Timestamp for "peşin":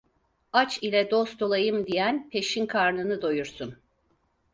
2.29-2.65